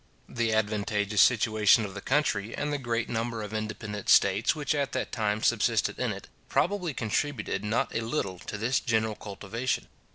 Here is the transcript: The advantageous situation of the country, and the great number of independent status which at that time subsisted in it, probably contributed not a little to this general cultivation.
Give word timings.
The 0.27 0.51
advantageous 0.51 1.21
situation 1.21 1.85
of 1.85 1.93
the 1.93 2.01
country, 2.01 2.55
and 2.57 2.73
the 2.73 2.79
great 2.79 3.07
number 3.07 3.43
of 3.43 3.53
independent 3.53 4.09
status 4.09 4.55
which 4.55 4.73
at 4.73 4.93
that 4.93 5.11
time 5.11 5.43
subsisted 5.43 5.99
in 5.99 6.11
it, 6.11 6.27
probably 6.49 6.95
contributed 6.95 7.63
not 7.63 7.95
a 7.95 8.01
little 8.01 8.39
to 8.39 8.57
this 8.57 8.79
general 8.79 9.13
cultivation. 9.13 9.87